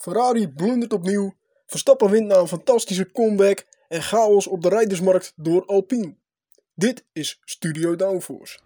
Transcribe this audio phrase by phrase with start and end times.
[0.00, 1.34] Ferrari blundert opnieuw,
[1.66, 6.16] Verstappen wint na een fantastische comeback en chaos op de rijdersmarkt door Alpine.
[6.74, 8.58] Dit is Studio Downforce.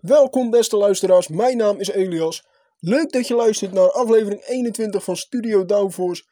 [0.00, 2.46] Welkom beste luisteraars, mijn naam is Elias.
[2.78, 6.24] Leuk dat je luistert naar aflevering 21 van Studio Downforce.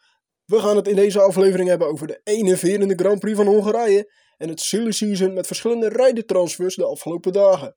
[0.44, 4.48] We gaan het in deze aflevering hebben over de enerverende Grand Prix van Hongarije en
[4.48, 7.76] het silly season met verschillende rijdentransfers de afgelopen dagen.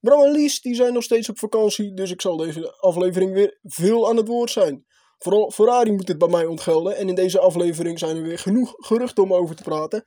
[0.00, 3.58] Bram en Lies die zijn nog steeds op vakantie, dus ik zal deze aflevering weer
[3.62, 4.86] veel aan het woord zijn.
[5.18, 8.74] Vooral Ferrari moet het bij mij ontgelden en in deze aflevering zijn er weer genoeg
[8.76, 10.04] geruchten om over te praten.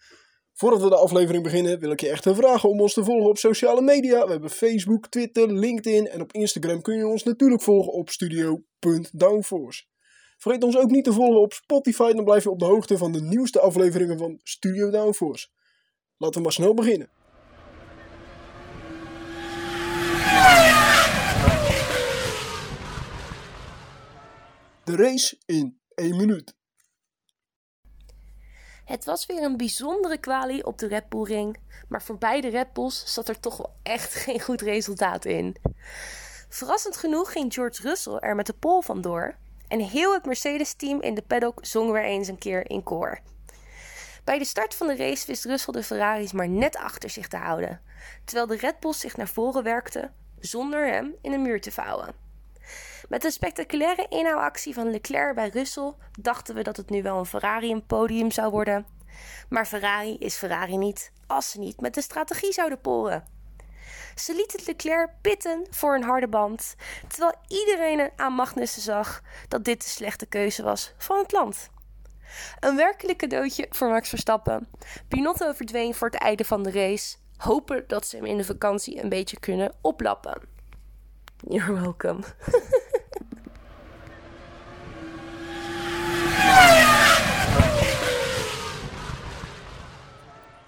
[0.54, 3.38] Voordat we de aflevering beginnen wil ik je echt vragen om ons te volgen op
[3.38, 4.26] sociale media.
[4.26, 9.84] We hebben Facebook, Twitter, LinkedIn en op Instagram kun je ons natuurlijk volgen op studio.downforce.
[10.38, 13.12] Vergeet ons ook niet te volgen op Spotify, dan blijf je op de hoogte van
[13.12, 15.48] de nieuwste afleveringen van Studio Downforce.
[16.18, 17.10] Laten we maar snel beginnen.
[24.84, 26.56] De race in 1 minuut.
[28.86, 31.58] Het was weer een bijzondere kwalie op de Red Bull Ring,
[31.90, 35.56] maar voor beide Red Bulls zat er toch wel echt geen goed resultaat in.
[36.50, 39.36] Verrassend genoeg ging George Russell er met de pole vandoor
[39.68, 43.20] en heel het Mercedes-team in de paddock zong weer eens een keer in koor.
[44.26, 47.38] Bij de start van de race wist Russell de Ferraris maar net achter zich te
[47.38, 47.82] houden,
[48.24, 52.16] terwijl de Red Bulls zich naar voren werkten zonder hem in een muur te vouwen.
[53.10, 57.26] Met een spectaculaire inhaalactie van Leclerc bij Russell dachten we dat het nu wel een
[57.26, 58.86] Ferrari een podium zou worden.
[59.50, 63.24] Maar Ferrari is Ferrari niet als ze niet met de strategie zouden poren.
[64.16, 66.76] Ze lieten Leclerc pitten voor een harde band,
[67.08, 71.70] terwijl iedereen aan Magnussen zag dat dit de slechte keuze was van het land.
[72.60, 74.68] Een werkelijk cadeautje voor Max Verstappen.
[75.08, 79.04] Pinotto verdween voor het einde van de race, hopen dat ze hem in de vakantie
[79.04, 80.42] een beetje kunnen oplappen.
[81.48, 82.20] You're welcome.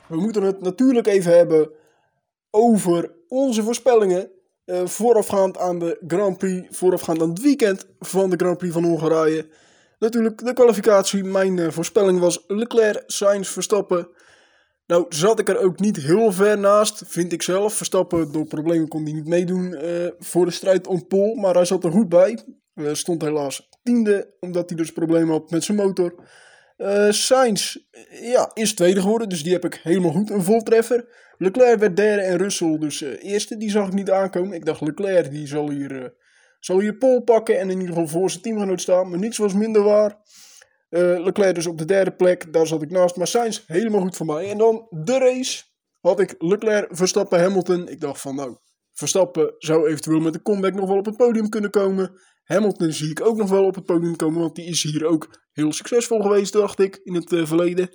[0.07, 1.69] We moeten het natuurlijk even hebben
[2.49, 4.31] over onze voorspellingen.
[4.65, 8.83] Uh, voorafgaand aan de Grand Prix, voorafgaand aan het weekend van de Grand Prix van
[8.83, 9.47] Hongarije.
[9.99, 11.23] Natuurlijk de kwalificatie.
[11.23, 14.09] Mijn uh, voorspelling was Leclerc, Sainz, Verstappen.
[14.85, 17.73] Nou zat ik er ook niet heel ver naast, vind ik zelf.
[17.73, 21.35] Verstappen, door problemen kon hij niet meedoen uh, voor de strijd om pol.
[21.35, 22.39] Maar hij zat er goed bij.
[22.91, 26.15] stond helaas tiende, omdat hij dus problemen had met zijn motor.
[26.77, 27.77] Uh, Sainz
[28.21, 30.29] ja, is tweede geworden, dus die heb ik helemaal goed.
[30.29, 31.05] Een voltreffer.
[31.37, 33.57] Leclerc werd derde en Russell dus uh, eerste.
[33.57, 34.53] Die zag ik niet aankomen.
[34.53, 36.07] Ik dacht Leclerc die zal hier, uh,
[36.59, 39.09] zal hier pol pakken en in ieder geval voor zijn teamgenoot staan.
[39.09, 40.21] Maar niets was minder waar.
[40.89, 43.15] Leclerc dus op de derde plek, daar zat ik naast.
[43.15, 44.49] Maar helemaal goed voor mij.
[44.49, 45.63] En dan de race
[45.99, 47.87] had ik Leclerc, Verstappen, Hamilton.
[47.87, 48.57] Ik dacht van nou,
[48.93, 52.11] Verstappen zou eventueel met de comeback nog wel op het podium kunnen komen.
[52.43, 55.41] Hamilton zie ik ook nog wel op het podium komen, want die is hier ook
[55.51, 57.89] heel succesvol geweest, dacht ik, in het uh, verleden.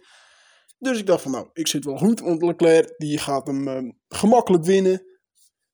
[0.78, 3.92] Dus ik dacht van nou, ik zit wel goed, want Leclerc die gaat hem uh,
[4.08, 5.02] gemakkelijk winnen.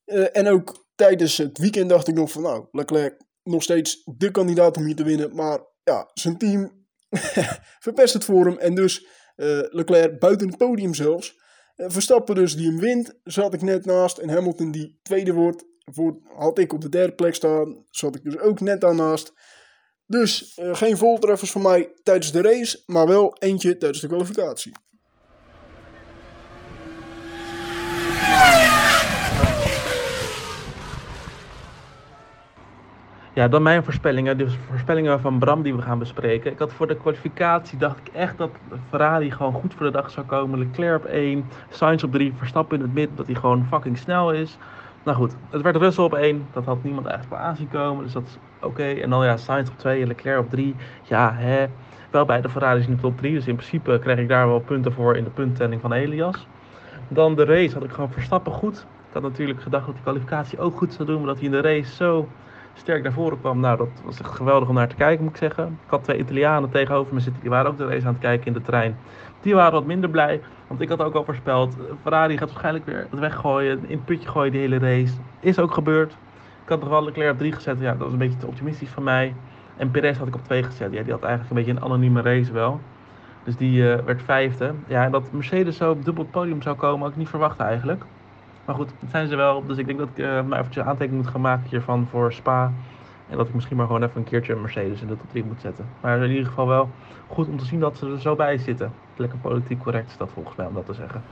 [0.04, 4.30] Uh, en ook tijdens het weekend dacht ik nog van nou, Leclerc nog steeds de
[4.30, 5.34] kandidaat om hier te winnen.
[5.34, 6.86] Maar ja, zijn team
[7.86, 9.06] verpest het voor hem en dus
[9.70, 11.36] Leclerc buiten het podium zelfs.
[11.76, 14.18] Verstappen dus die hem wint, zat ik net naast.
[14.18, 17.84] En Hamilton die tweede wordt, voor, had ik op de derde plek staan.
[17.90, 19.32] Zat ik dus ook net daarnaast.
[20.06, 24.72] Dus uh, geen voltreffers voor mij tijdens de race, maar wel eentje tijdens de kwalificatie.
[33.38, 34.38] Ja, dan mijn voorspellingen.
[34.38, 36.52] De voorspellingen van Bram die we gaan bespreken.
[36.52, 38.50] Ik had voor de kwalificatie dacht ik echt dat
[38.88, 40.58] Ferrari gewoon goed voor de dag zou komen.
[40.58, 44.32] Leclerc op 1, Sainz op 3, Verstappen in het midden, dat hij gewoon fucking snel
[44.32, 44.58] is.
[45.02, 46.46] Nou goed, het werd Russell op 1.
[46.52, 48.04] Dat had niemand eigenlijk wel aanzien komen.
[48.04, 48.84] Dus dat is oké.
[48.84, 50.74] En dan ja, Sainz op 2 en Leclerc op 3.
[51.02, 51.66] Ja, hè.
[52.10, 53.34] Wel bij de Ferraris in de top 3.
[53.34, 56.46] Dus in principe krijg ik daar wel punten voor in de punttelling van Elias.
[57.08, 58.78] Dan de race had ik gewoon Verstappen goed.
[58.78, 61.18] Ik had natuurlijk gedacht dat die kwalificatie ook goed zou doen.
[61.18, 62.28] Maar dat hij in de race zo
[62.78, 63.60] sterk naar voren kwam.
[63.60, 65.66] Nou, dat was echt geweldig om naar te kijken, moet ik zeggen.
[65.66, 67.40] Ik had twee Italianen tegenover me zitten.
[67.40, 68.96] Die waren ook de race aan het kijken in de trein.
[69.40, 70.40] Die waren wat minder blij.
[70.66, 71.76] Want ik had ook al voorspeld.
[72.02, 73.78] Ferrari gaat waarschijnlijk weer het weggooien.
[73.86, 75.14] In het putje gooien die hele race.
[75.40, 76.12] Is ook gebeurd.
[76.62, 77.80] Ik had nog wel Leclerc op 3 gezet.
[77.80, 79.34] Ja, dat was een beetje te optimistisch van mij.
[79.76, 80.92] En Perez had ik op 2 gezet.
[80.92, 82.80] Ja, die had eigenlijk een beetje een anonieme race wel.
[83.44, 84.74] Dus die uh, werd vijfde.
[84.86, 88.04] Ja, en dat Mercedes zo op dubbel podium zou komen, had ik niet verwacht eigenlijk.
[88.68, 89.66] Maar goed, dat zijn ze wel.
[89.66, 92.06] Dus ik denk dat ik eh, uh, maar eventjes een aantekening moet gaan maken hiervan
[92.10, 92.72] voor Spa.
[93.28, 95.44] En dat ik misschien maar gewoon even een keertje een Mercedes in de top 3
[95.44, 95.84] moet zetten.
[96.00, 96.90] Maar in ieder geval wel
[97.26, 98.92] goed om te zien dat ze er zo bij zitten.
[99.16, 101.22] Lekker politiek correct is dat volgens mij om dat te zeggen.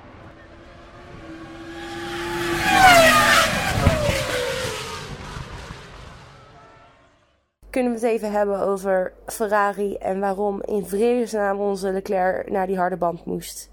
[7.70, 12.78] kunnen we het even hebben over Ferrari en waarom in vredesnaam onze Leclerc naar die
[12.78, 13.70] harde band moest.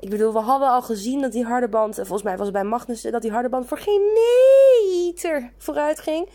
[0.00, 2.64] Ik bedoel, we hadden al gezien dat die harde band, volgens mij was het bij
[2.64, 6.28] Magnussen, dat die harde band voor geen meter vooruit ging.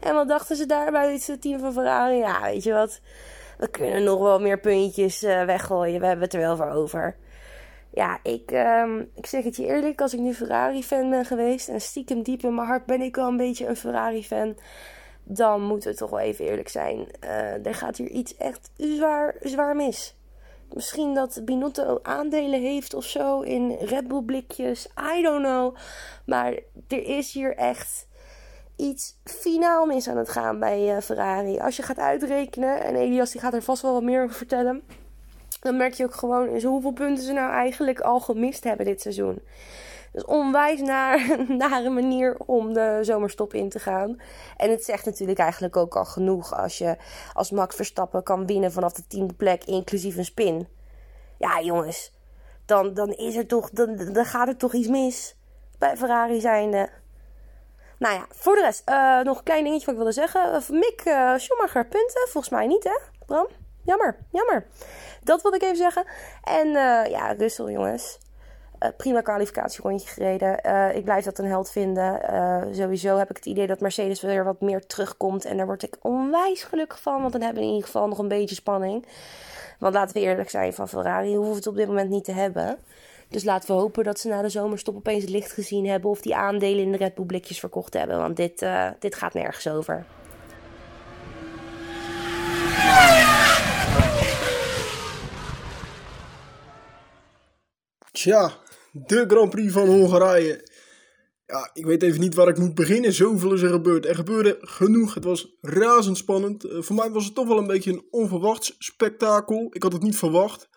[0.00, 2.16] En wat dachten ze daarbij, het team van Ferrari?
[2.16, 3.00] Ja, weet je wat,
[3.58, 7.16] we kunnen nog wel meer puntjes uh, weggooien, we hebben het er wel voor over.
[7.90, 11.80] Ja, ik, um, ik zeg het je eerlijk, als ik nu Ferrari-fan ben geweest en
[11.80, 14.56] stiekem diep in mijn hart ben ik wel een beetje een Ferrari-fan
[15.24, 17.06] dan moeten we toch wel even eerlijk zijn.
[17.24, 20.16] Uh, er gaat hier iets echt zwaar, zwaar mis.
[20.74, 24.88] Misschien dat Binotto aandelen heeft of zo in Red Bull blikjes.
[25.16, 25.76] I don't know.
[26.26, 26.52] Maar
[26.88, 28.06] er is hier echt
[28.76, 31.58] iets finaal mis aan het gaan bij uh, Ferrari.
[31.58, 34.82] Als je gaat uitrekenen, en Elias die gaat er vast wel wat meer over vertellen.
[35.60, 39.38] Dan merk je ook gewoon hoeveel punten ze nou eigenlijk al gemist hebben dit seizoen.
[40.14, 44.20] Dus onwijs naar, naar een manier om de zomerstop in te gaan.
[44.56, 46.96] En het zegt natuurlijk eigenlijk ook al genoeg als je
[47.32, 50.68] als Max Verstappen kan winnen vanaf de tiende plek, inclusief een spin.
[51.38, 52.12] Ja, jongens,
[52.64, 55.36] dan, dan, is er toch, dan, dan gaat er toch iets mis
[55.78, 56.88] bij Ferrari zijnde.
[57.98, 60.54] Nou ja, voor de rest, uh, nog een klein dingetje wat ik wilde zeggen.
[60.54, 63.48] Uh, Mick uh, Schumacher punten, volgens mij niet hè, Bram?
[63.82, 64.66] Jammer, jammer.
[65.22, 66.04] Dat wilde ik even zeggen.
[66.42, 66.68] En
[67.10, 68.18] ja, Russell jongens.
[68.84, 70.58] Uh, prima kwalificatierondje gereden.
[70.66, 72.20] Uh, ik blijf dat een held vinden.
[72.30, 75.44] Uh, sowieso heb ik het idee dat Mercedes weer wat meer terugkomt.
[75.44, 77.20] En daar word ik onwijs gelukkig van.
[77.20, 79.06] Want dan hebben we in ieder geval nog een beetje spanning.
[79.78, 82.32] Want laten we eerlijk zijn, van Ferrari hoeven we het op dit moment niet te
[82.32, 82.78] hebben.
[83.28, 86.10] Dus laten we hopen dat ze na de zomerstop opeens licht gezien hebben.
[86.10, 88.18] Of die aandelen in de Red Bull blikjes verkocht hebben.
[88.18, 88.66] Want dit,
[88.98, 90.04] dit gaat nergens over.
[98.12, 98.52] Tja,
[98.94, 100.68] de Grand Prix van Hongarije.
[101.46, 103.12] Ja, ik weet even niet waar ik moet beginnen.
[103.12, 104.06] Zoveel is er gebeurd.
[104.06, 105.14] Er gebeurde genoeg.
[105.14, 106.64] Het was razendspannend.
[106.64, 109.66] Uh, voor mij was het toch wel een beetje een onverwachts spektakel.
[109.70, 110.68] Ik had het niet verwacht.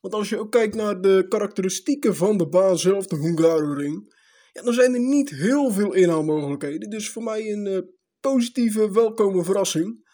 [0.00, 4.14] Want als je ook kijkt naar de karakteristieken van de baan zelf, de Hungaroring,
[4.52, 6.90] ja, dan zijn er niet heel veel inhaalmogelijkheden.
[6.90, 7.78] Dus voor mij een uh,
[8.20, 10.10] positieve, welkome verrassing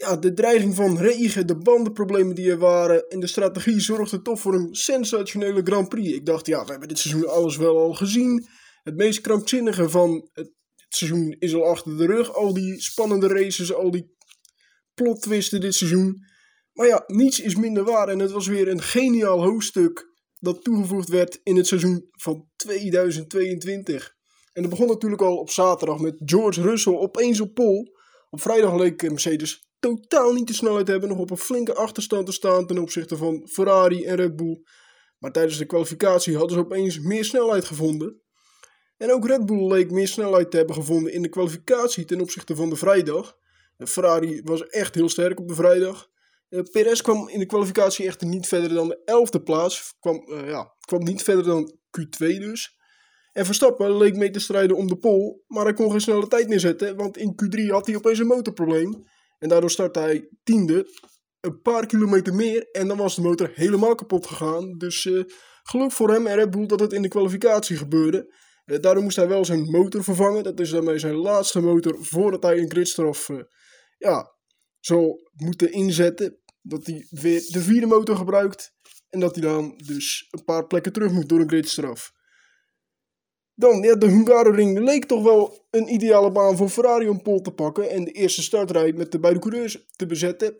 [0.00, 4.40] ja, de dreiging van regen, de bandenproblemen die er waren en de strategie zorgde toch
[4.40, 6.12] voor een sensationele Grand Prix.
[6.12, 8.46] Ik dacht, ja, we hebben dit seizoen alles wel al gezien.
[8.82, 10.52] Het meest krankzinnige van het,
[10.88, 12.34] seizoen is al achter de rug.
[12.34, 14.14] Al die spannende races, al die
[14.94, 16.24] plot twisten dit seizoen.
[16.72, 20.08] Maar ja, niets is minder waar en het was weer een geniaal hoofdstuk
[20.38, 24.14] dat toegevoegd werd in het seizoen van 2022.
[24.52, 27.98] En dat begon natuurlijk al op zaterdag met George Russell opeens op pol.
[28.30, 32.32] Op vrijdag leek Mercedes totaal niet de snelheid hebben, nog op een flinke achterstand te
[32.32, 34.62] staan ten opzichte van Ferrari en Red Bull.
[35.18, 38.20] Maar tijdens de kwalificatie hadden ze opeens meer snelheid gevonden.
[38.96, 42.56] En ook Red Bull leek meer snelheid te hebben gevonden in de kwalificatie ten opzichte
[42.56, 43.38] van de vrijdag.
[43.76, 46.08] Ferrari was echt heel sterk op de vrijdag.
[46.48, 49.94] Uh, Perez kwam in de kwalificatie echter niet verder dan de 11e plaats.
[50.00, 52.78] Kwam, uh, ja, kwam niet verder dan Q2 dus.
[53.32, 56.48] En Verstappen leek mee te strijden om de pole, maar hij kon geen snelle tijd
[56.48, 59.04] neerzetten, want in Q3 had hij opeens een motorprobleem.
[59.40, 60.86] En daardoor startte hij tiende,
[61.40, 64.78] een paar kilometer meer en dan was de motor helemaal kapot gegaan.
[64.78, 65.24] Dus uh,
[65.62, 68.34] geluk voor hem en Red Bull dat het in de kwalificatie gebeurde.
[68.64, 70.42] Uh, daardoor moest hij wel zijn motor vervangen.
[70.42, 73.40] Dat is daarmee zijn laatste motor voordat hij een gridstraf uh,
[73.98, 74.36] ja,
[74.80, 76.38] zal moeten inzetten.
[76.62, 78.72] Dat hij weer de vierde motor gebruikt.
[79.08, 82.12] En dat hij dan dus een paar plekken terug moet door een gridstraf.
[83.60, 87.50] Dan, ja, de Hungaroring leek toch wel een ideale baan voor Ferrari om pol te
[87.50, 90.56] pakken en de eerste startrij met de beide coureurs te bezetten.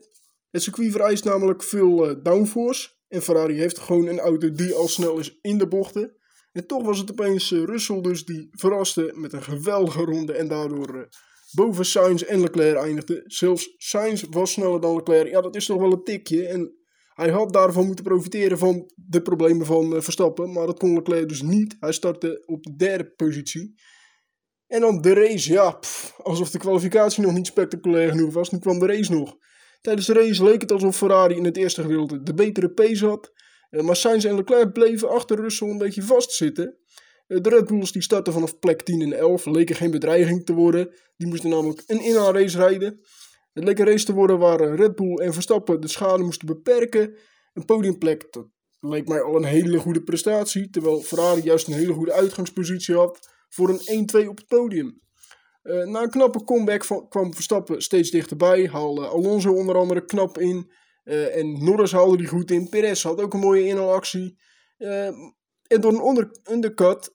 [0.50, 4.88] Het circuit vereist namelijk veel uh, downforce en Ferrari heeft gewoon een auto die al
[4.88, 6.16] snel is in de bochten.
[6.52, 10.48] En toch was het opeens uh, Russell dus die verraste met een geweldige ronde en
[10.48, 11.02] daardoor uh,
[11.52, 13.22] boven Sainz en Leclerc eindigde.
[13.26, 15.28] Zelfs Sainz was sneller dan Leclerc.
[15.28, 16.79] Ja, dat is toch wel een tikje en
[17.20, 21.28] hij had daarvan moeten profiteren van de problemen van uh, Verstappen, maar dat kon Leclerc
[21.28, 21.76] dus niet.
[21.80, 23.74] Hij startte op de derde positie.
[24.66, 25.78] En dan de race, ja,
[26.22, 28.50] alsof de kwalificatie nog niet spectaculair genoeg was.
[28.50, 29.36] Nu kwam de race nog.
[29.80, 33.32] Tijdens de race leek het alsof Ferrari in het eerste gedeelte de betere pace had.
[33.70, 36.76] Uh, maar Sainz en Leclerc bleven achter Russell een beetje vastzitten.
[37.28, 40.52] Uh, de Red Bulls die startten vanaf plek 10 en 11 leken geen bedreiging te
[40.52, 40.94] worden.
[41.16, 43.00] Die moesten namelijk een inhaalrace rijden.
[43.52, 46.46] Het leek een race te worden waar eh, Red Bull en Verstappen de schade moesten
[46.46, 47.14] beperken.
[47.52, 48.46] Een podiumplek, dat
[48.80, 50.70] leek mij al een hele goede prestatie.
[50.70, 55.00] Terwijl Ferrari juist een hele goede uitgangspositie had voor een 1-2 op het podium.
[55.62, 58.66] Uh, na een knappe comeback van, kwam Verstappen steeds dichterbij.
[58.66, 60.70] Haalde Alonso onder andere knap in.
[61.04, 62.68] Uh, en Norris haalde die goed in.
[62.68, 64.38] Perez had ook een mooie inhaalactie.
[64.78, 65.06] Uh,
[65.66, 67.12] en door een undercut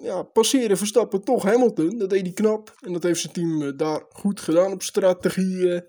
[0.00, 1.98] ja, passeerde Verstappen toch Hamilton.
[1.98, 2.76] Dat deed hij knap.
[2.80, 5.72] En dat heeft zijn team eh, daar goed gedaan op strategie.
[5.74, 5.80] eh,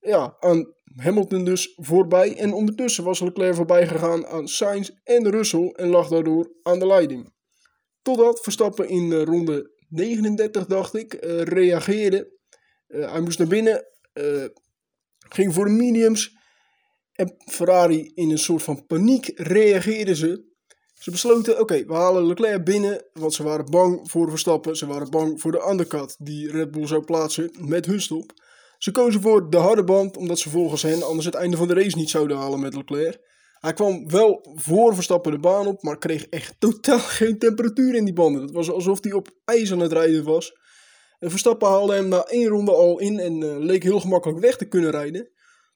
[0.00, 2.36] ja, aan Hamilton dus voorbij.
[2.36, 5.68] En ondertussen was Leclerc voorbij gegaan aan Sainz en Russell.
[5.68, 7.32] En lag daardoor aan de leiding.
[8.02, 12.32] Totdat Verstappen in eh, ronde 39, dacht ik, reageerde.
[12.86, 13.84] Hij moest naar binnen.
[15.28, 16.36] ging voor de mediums.
[17.12, 20.53] En Ferrari in een soort van paniek reageerden ze.
[21.04, 24.76] Ze besloten, oké, we halen Leclerc binnen, want ze waren bang voor Verstappen.
[24.76, 28.32] Ze waren bang voor de undercut die Red Bull zou plaatsen met hun stop.
[28.78, 31.74] Ze kozen voor de harde band, omdat ze volgens hen anders het einde van de
[31.74, 33.18] race niet zouden halen met Leclerc.
[33.60, 38.04] Hij kwam wel voor Verstappen de baan op, maar kreeg echt totaal geen temperatuur in
[38.04, 38.42] die banden.
[38.42, 40.56] Het was alsof hij op ijs aan het rijden was.
[41.18, 44.56] En Verstappen haalde hem na één ronde al in en eh, leek heel gemakkelijk weg
[44.56, 45.28] te kunnen rijden.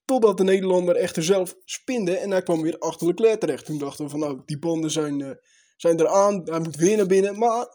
[0.08, 3.64] Totdat de Nederlander echter zelf spinde en hij kwam weer achter Leclerc terecht.
[3.64, 5.30] Toen dachten we van nou, die banden zijn, eh,
[5.76, 7.38] zijn eraan, hij moet weer naar binnen.
[7.38, 7.66] Maar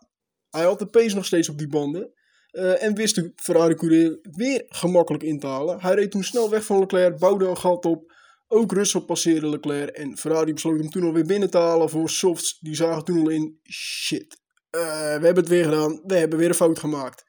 [0.50, 2.14] hij had de pace nog steeds op die banden.
[2.50, 5.82] Eh, en wist de Ferrari coureur weer gemakkelijk in te halen.
[5.82, 8.14] Hij reed toen snel weg van Leclerc, bouwde een gat op.
[8.48, 12.60] Ook Russell passeerde Leclerc en Ferrari besloot hem toen alweer binnen te halen voor softs.
[12.60, 14.82] Die zagen toen al in, shit, eh,
[15.18, 17.24] we hebben het weer gedaan, we hebben weer een fout gemaakt.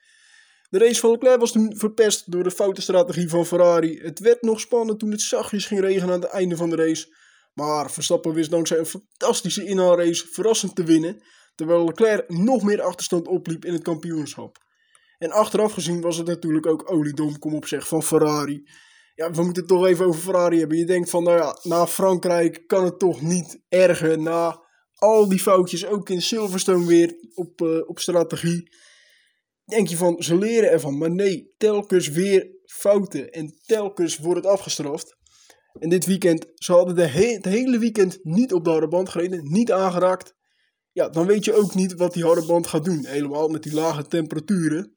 [0.74, 3.98] De race van Leclerc was toen verpest door de foute strategie van Ferrari.
[4.02, 7.14] Het werd nog spannend toen het zachtjes ging regenen aan het einde van de race.
[7.52, 11.22] Maar Verstappen wist dankzij een fantastische inhaalrace verrassend te winnen.
[11.54, 14.58] Terwijl Leclerc nog meer achterstand opliep in het kampioenschap.
[15.18, 18.68] En achteraf gezien was het natuurlijk ook oliedom, kom op zeg, van Ferrari.
[19.14, 20.78] Ja, we moeten het toch even over Ferrari hebben.
[20.78, 24.18] Je denkt van, nou ja, na Frankrijk kan het toch niet erger.
[24.18, 24.62] Na
[24.94, 28.82] al die foutjes, ook in Silverstone weer op, eh, op strategie
[29.64, 30.99] denk je van, ze leren ervan.
[30.99, 33.30] Maar nee, telkens weer fouten.
[33.30, 35.16] En telkens wordt het afgestraft.
[35.78, 39.09] En dit weekend, ze hadden de he het hele weekend niet op de harde band
[39.09, 39.52] gereden.
[39.52, 40.35] Niet aangeraakt.
[40.92, 43.04] Ja, dan weet je ook niet wat die harde band gaat doen.
[43.06, 44.97] Helemaal met die lage temperaturen.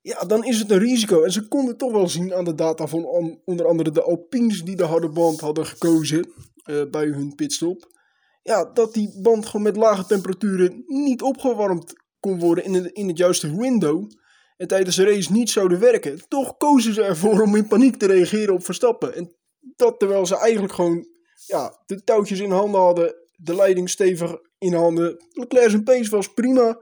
[0.00, 1.22] Ja, dan is het een risico.
[1.22, 4.62] En ze konden toch wel zien aan de data van on onder andere de Alpines
[4.62, 6.32] die de harde band hadden gekozen
[6.64, 7.98] uh, bij hun pitstop.
[8.42, 13.08] Ja, dat die band gewoon met lage temperaturen niet opgewarmd kon worden in het, in
[13.08, 14.10] het juiste window
[14.56, 16.28] en tijdens de race niet zouden werken.
[16.28, 19.14] Toch kozen ze ervoor om in paniek te reageren op Verstappen.
[19.14, 19.34] En
[19.76, 21.06] dat terwijl ze eigenlijk gewoon
[21.46, 25.24] ja, de touwtjes in handen hadden, de leiding stevig in handen.
[25.30, 26.78] Leclerc zijn pace was prima.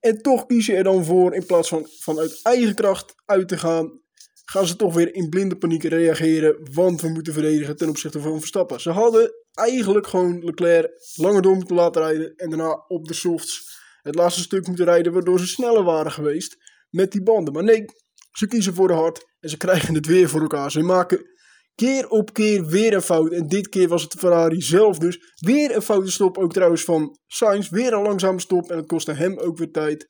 [0.00, 4.00] En toch kiezen er dan voor, in plaats van vanuit eigen kracht uit te gaan,
[4.44, 6.68] gaan ze toch weer in blinde paniek reageren.
[6.72, 8.80] Want we moeten verdedigen ten opzichte van Verstappen.
[8.80, 13.69] Ze hadden eigenlijk gewoon Leclerc langer door moeten laten rijden en daarna op de softs
[14.02, 16.56] het laatste stuk moeten rijden, waardoor ze sneller waren geweest
[16.90, 17.52] met die banden.
[17.52, 17.84] Maar nee,
[18.32, 20.70] ze kiezen voor de hard en ze krijgen het weer voor elkaar.
[20.70, 21.28] Ze maken
[21.74, 23.32] keer op keer weer een fout.
[23.32, 25.18] En dit keer was het Ferrari zelf dus.
[25.34, 27.68] Weer een foute stop, ook trouwens van Sainz.
[27.68, 30.08] Weer een langzame stop en het kostte hem ook weer tijd.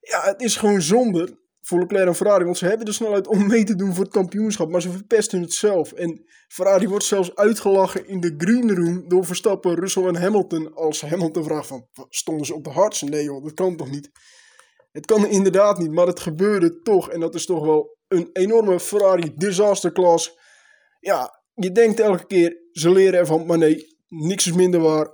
[0.00, 3.46] Ja, het is gewoon zonde voor Leclerc en Ferrari, want ze hebben de snelheid om
[3.46, 5.92] mee te doen voor het kampioenschap, maar ze verpesten het zelf.
[5.92, 10.74] En Ferrari wordt zelfs uitgelachen in de green room door Verstappen, Russell en Hamilton.
[10.74, 13.04] Als Hamilton vraagt van, stonden ze op de hardste?
[13.04, 14.10] Nee joh, dat kan toch niet?
[14.90, 17.10] Het kan inderdaad niet, maar het gebeurde toch.
[17.10, 20.38] En dat is toch wel een enorme Ferrari disaster class.
[21.00, 25.08] Ja, je denkt elke keer, ze leren ervan, maar nee, niks is minder waar.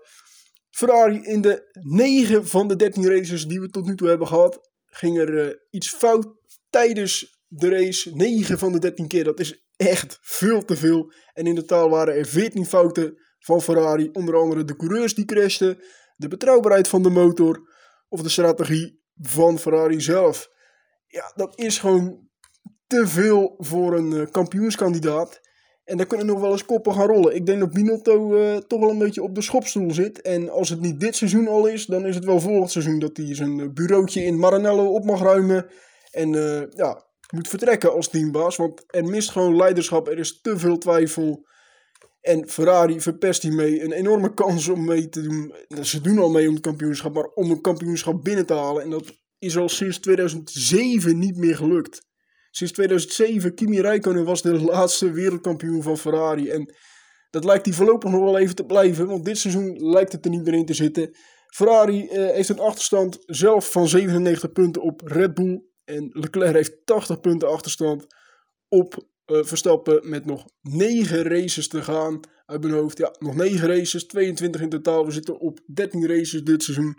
[0.70, 4.70] Ferrari in de 9 van de 13 races die we tot nu toe hebben gehad,
[4.96, 6.26] ging er uh, iets fout
[6.70, 8.10] tijdens de race.
[8.14, 11.12] 9 van de 13 keer, dat is echt veel te veel.
[11.32, 14.10] En in totaal waren er 14 fouten van Ferrari.
[14.12, 15.78] Onder andere de coureurs die crashten,
[16.16, 17.74] de betrouwbaarheid van de motor
[18.08, 20.48] of de strategie van Ferrari zelf.
[21.06, 22.28] Ja, dat is gewoon
[22.86, 25.40] te veel voor een uh, kampioenskandidaat.
[25.86, 27.34] En daar kunnen nog wel eens koppen gaan rollen.
[27.34, 30.20] Ik denk dat Binotto uh, toch wel een beetje op de schopstoel zit.
[30.20, 33.16] En als het niet dit seizoen al is, dan is het wel volgend seizoen dat
[33.16, 35.66] hij zijn bureautje in Maranello op mag ruimen.
[36.10, 38.56] En uh, ja, moet vertrekken als teambaas.
[38.56, 40.08] Want er mist gewoon leiderschap.
[40.08, 41.46] Er is te veel twijfel.
[42.20, 45.54] En Ferrari verpest hiermee een enorme kans om mee te doen.
[45.82, 48.82] Ze doen al mee om het kampioenschap, maar om een kampioenschap binnen te halen.
[48.82, 52.05] En dat is al sinds 2007 niet meer gelukt.
[52.56, 56.50] Sinds 2007, Kimi Räikkönen was de laatste wereldkampioen van Ferrari.
[56.50, 56.74] En
[57.30, 60.30] dat lijkt hij voorlopig nog wel even te blijven, want dit seizoen lijkt het er
[60.30, 61.16] niet meer in te zitten.
[61.46, 65.62] Ferrari eh, heeft een achterstand zelf van 97 punten op Red Bull.
[65.84, 68.06] En Leclerc heeft 80 punten achterstand
[68.68, 72.98] op uh, Verstappen met nog 9 races te gaan uit mijn hoofd.
[72.98, 75.04] Ja, nog 9 races, 22 in totaal.
[75.04, 76.96] We zitten op 13 races dit seizoen.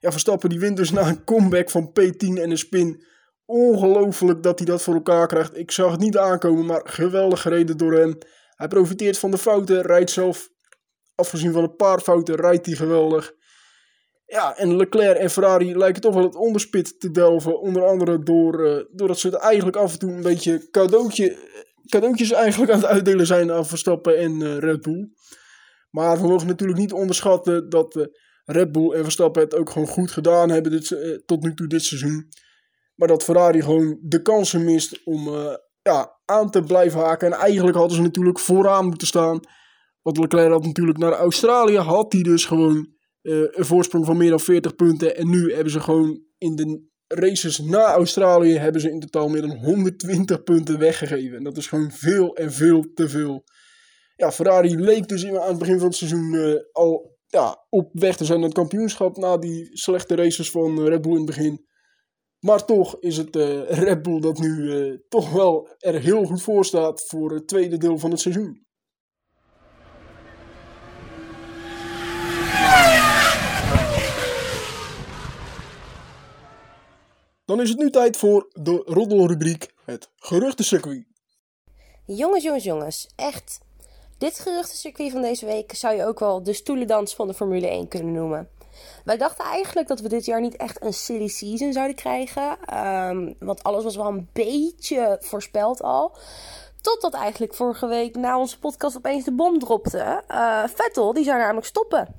[0.00, 3.14] Ja, Verstappen die wint dus na een comeback van P10 en een spin
[3.46, 5.56] Ongelooflijk dat hij dat voor elkaar krijgt.
[5.56, 8.18] Ik zag het niet aankomen, maar geweldig gereden door hem.
[8.56, 10.48] Hij profiteert van de fouten, rijdt zelf,
[11.14, 13.34] afgezien van een paar fouten, rijdt hij geweldig.
[14.26, 17.60] Ja, en Leclerc en Ferrari lijken toch wel het onderspit te delven.
[17.60, 21.36] Onder andere door, uh, doordat ze het eigenlijk af en toe een beetje cadeautje,
[21.88, 25.10] cadeautjes eigenlijk aan het uitdelen zijn aan Verstappen en uh, Red Bull.
[25.90, 28.04] Maar we mogen natuurlijk niet onderschatten dat uh,
[28.44, 31.82] Red Bull en Verstappen het ook gewoon goed gedaan hebben dit, tot nu toe dit
[31.82, 32.28] seizoen.
[32.96, 35.28] Maar dat Ferrari gewoon de kansen mist om
[35.82, 37.32] ja, aan te blijven haken.
[37.32, 39.40] En eigenlijk hadden ze natuurlijk vooraan moeten staan.
[40.02, 42.88] Want Leclerc had natuurlijk naar Australië, had hij dus gewoon
[43.22, 45.16] uh, een voorsprong van meer dan 40 punten.
[45.16, 49.40] En nu hebben ze gewoon in de races na Australië, hebben ze in totaal meer
[49.40, 51.36] dan 120 punten weggegeven.
[51.36, 53.44] En dat is gewoon veel en veel te veel.
[54.16, 58.16] Ja, Ferrari leek dus aan het begin van het seizoen uh, al ja, op weg
[58.16, 61.65] te zijn naar het kampioenschap na die slechte races van Red Bull in het begin.
[62.46, 66.42] Maar toch is het uh, Red Bull dat nu uh, toch wel er heel goed
[66.42, 68.64] voor staat voor het tweede deel van het seizoen.
[77.44, 81.06] Dan is het nu tijd voor de roddelrubriek, het geruchtencircuit.
[82.04, 83.58] Jongens, jongens, jongens, echt.
[84.18, 87.88] Dit geruchtencircuit van deze week zou je ook wel de stoelendans van de Formule 1
[87.88, 88.48] kunnen noemen.
[89.04, 92.76] Wij dachten eigenlijk dat we dit jaar niet echt een silly season zouden krijgen.
[93.08, 96.16] Um, want alles was wel een beetje voorspeld al.
[96.80, 100.22] Totdat eigenlijk vorige week na onze podcast opeens de bom dropte.
[100.28, 102.14] Uh, Vettel, die zou namelijk stoppen.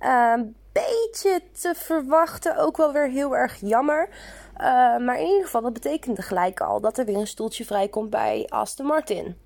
[0.00, 0.34] Uh,
[0.72, 4.08] beetje te verwachten, ook wel weer heel erg jammer.
[4.08, 4.66] Uh,
[4.98, 8.46] maar in ieder geval, dat betekende gelijk al dat er weer een stoeltje vrijkomt bij
[8.48, 9.38] Aston Martin.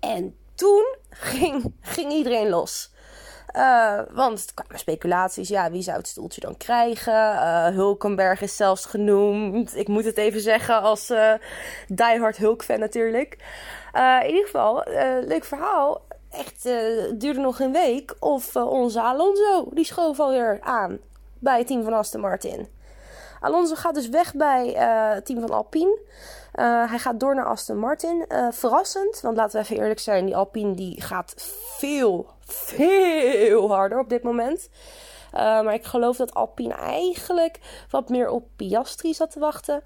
[0.00, 2.92] En toen ging, ging iedereen los.
[3.56, 5.48] Uh, want het kwamen speculaties.
[5.48, 7.14] Ja, wie zou het stoeltje dan krijgen?
[7.14, 9.76] Uh, Hulkenberg is zelfs genoemd.
[9.76, 11.32] Ik moet het even zeggen als uh,
[11.88, 13.36] diehard Hulk-fan natuurlijk.
[14.22, 14.82] in ieder geval,
[15.26, 16.02] leuk verhaal.
[16.30, 18.14] Echt, het duurde nog een week.
[18.18, 20.98] Of onze Alonso, die schoof alweer aan
[21.38, 22.68] bij het team van Aston Martin.
[23.40, 24.68] Alonso gaat dus weg bij
[25.14, 25.98] het team van Alpine.
[26.54, 28.24] Uh, hij gaat door naar Aston Martin.
[28.28, 31.34] Uh, verrassend, want laten we even eerlijk zijn: die Alpine die gaat
[31.78, 34.68] veel, veel harder op dit moment.
[35.34, 37.58] Uh, maar ik geloof dat Alpine eigenlijk
[37.90, 39.82] wat meer op Piastri zat te wachten.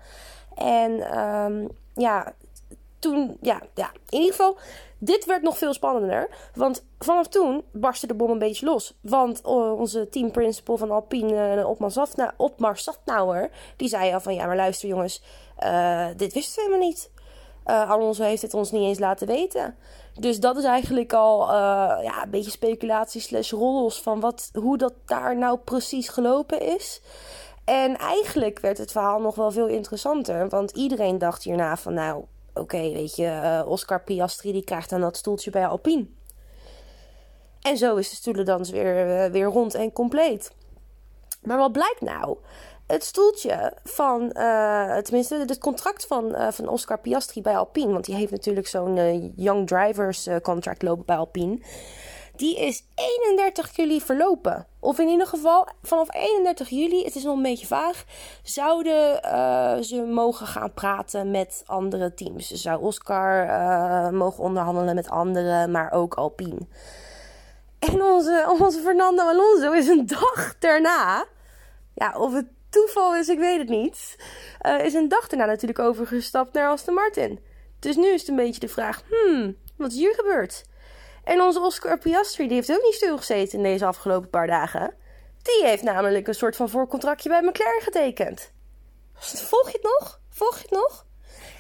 [0.55, 2.33] En um, ja,
[3.05, 4.57] toen, ja, ja, in ieder geval,
[4.99, 6.29] dit werd nog veel spannender.
[6.55, 8.95] Want vanaf toen barstte de bom een beetje los.
[9.01, 11.67] Want onze teamprincipal van Alpine,
[12.37, 15.23] Otmar Safnauer, die zei al van ja, maar luister jongens,
[15.65, 17.11] uh, dit wisten we helemaal niet.
[17.67, 19.77] Uh, Alonso heeft het ons niet eens laten weten.
[20.21, 21.53] Dus dat is eigenlijk al
[22.03, 27.03] ja, een beetje speculatie slash roddels van wat, hoe dat daar nou precies gelopen is.
[27.65, 30.49] En eigenlijk werd het verhaal nog wel veel interessanter.
[30.49, 35.01] Want iedereen dacht hierna van nou, oké, weet je, uh, Oscar Piastri die krijgt dan
[35.01, 36.07] dat stoeltje bij Alpine.
[37.61, 40.53] En zo is de stoelendans weer, weer rond en compleet.
[41.43, 42.37] Maar wat blijkt nou?
[42.87, 48.15] het stoeltje van, uh, tenminste, het contract van, van Oscar Piastri bij Alpine, want die
[48.15, 51.59] heeft natuurlijk zo'n Young Drivers contract lopen bij Alpine.
[52.37, 54.67] Die is 31 juli verlopen.
[54.81, 58.05] Of in ieder geval vanaf 31 juli, het is nog een beetje vaag,
[58.43, 59.21] zouden
[59.85, 62.49] ze mogen gaan praten met andere teams.
[62.49, 63.47] Dus zou Oscar
[64.15, 66.67] mogen onderhandelen met anderen, maar ook Alpine.
[67.79, 71.25] En onze, onze Fernando Alonso is een dag daarna,
[71.95, 74.17] ja, of het toeval is, ik weet het niet.
[74.63, 77.39] Uh, is een dag daarna natuurlijk overgestapt naar Aston Martin.
[77.79, 80.65] Dus nu is het een beetje de vraag: hmm, wat is hier gebeurd?
[81.25, 84.95] En onze Oscar Piastri, die heeft ook niet stilgezeten in deze afgelopen paar dagen.
[85.43, 88.53] Die heeft namelijk een soort van voorcontractje bij McLaren getekend.
[89.15, 90.21] Volg je het nog?
[90.29, 91.07] Volg je het nog?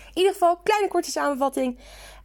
[0.09, 1.79] In ieder geval, kleine korte samenvatting.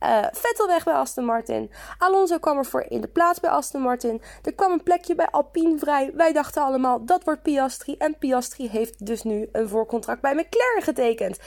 [0.03, 1.71] Uh, Vettel weg bij Aston Martin.
[1.97, 4.21] Alonso kwam ervoor in de plaats bij Aston Martin.
[4.43, 6.11] Er kwam een plekje bij Alpine vrij.
[6.13, 7.95] Wij dachten allemaal dat wordt Piastri.
[7.97, 11.39] En Piastri heeft dus nu een voorcontract bij McLaren getekend.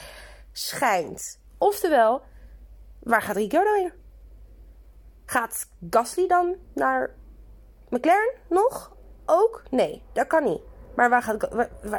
[0.51, 1.39] Schijnt.
[1.57, 2.21] Oftewel,
[2.99, 4.02] waar gaat Ricciardo heen?
[5.25, 7.15] Gaat Gasly dan naar
[7.89, 8.95] McLaren nog?
[9.25, 9.63] Ook?
[9.69, 10.61] Nee, dat kan niet.
[10.95, 11.47] Maar waar gaat,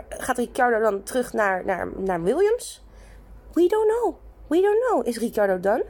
[0.08, 1.64] gaat Ricciardo dan terug naar,
[1.96, 2.84] naar, Williams?
[3.52, 4.14] We don't know.
[4.48, 5.06] We don't know.
[5.06, 5.84] Is Ricciardo done?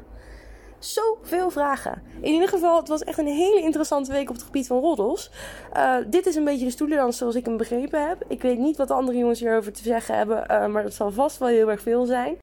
[0.78, 2.02] Zoveel vragen.
[2.20, 5.30] In ieder geval, het was echt een hele interessante week op het gebied van roddels.
[5.76, 8.24] Uh, dit is een beetje de stoelendans zoals ik hem begrepen heb.
[8.28, 11.10] Ik weet niet wat de andere jongens hierover te zeggen hebben, uh, maar dat zal
[11.10, 12.38] vast wel heel erg veel zijn.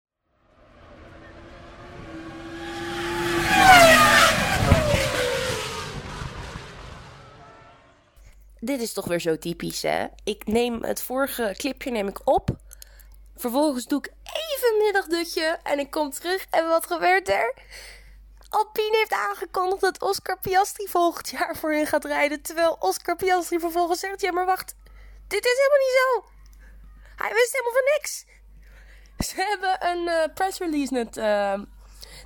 [8.63, 10.08] Dit is toch weer zo typisch, hè?
[10.24, 12.50] Ik neem het vorige clipje neem ik op.
[13.36, 16.45] Vervolgens doe ik even een middagdutje en ik kom terug.
[16.50, 17.54] En wat gebeurt er?
[18.50, 22.41] Alpine heeft aangekondigd dat Oscar Piastri volgend jaar voor hen gaat rijden.
[22.41, 24.76] Terwijl Oscar Piastri vervolgens zegt: Ja, maar wacht.
[25.28, 26.30] dit is helemaal niet zo.
[27.24, 28.26] Hij wist helemaal van niks.
[29.28, 31.60] Ze hebben een uh, press release net uh,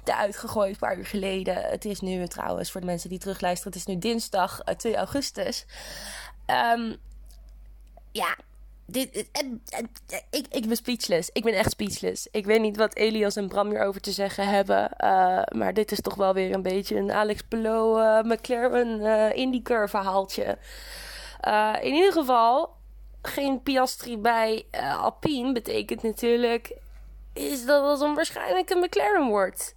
[0.06, 1.56] een paar uur geleden.
[1.56, 5.66] Het is nu trouwens, voor de mensen die terugluisteren, het is nu dinsdag 2 augustus.
[6.48, 6.96] Um,
[8.12, 8.36] ja,
[8.86, 9.30] dit,
[10.30, 11.30] ik, ik ben speechless.
[11.34, 12.28] Ik ben echt speechless.
[12.32, 14.92] Ik weet niet wat Elias en Bram hierover te zeggen hebben.
[15.04, 19.36] Uh, maar dit is toch wel weer een beetje een Alex Pelot, uh, McLaren, uh,
[19.36, 20.58] IndyCar verhaaltje.
[21.82, 22.76] in ieder geval,
[23.22, 24.66] geen Piastri bij
[25.00, 26.74] Alpine betekent natuurlijk...
[27.34, 29.75] is dat het onwaarschijnlijk een McLaren wordt.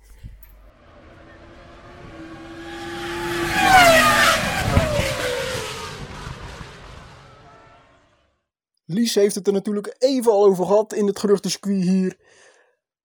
[8.90, 12.16] Lies heeft het er natuurlijk even al over gehad in het geruchtencircuit hier.